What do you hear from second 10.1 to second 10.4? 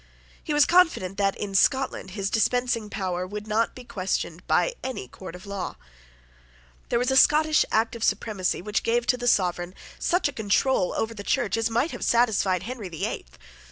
a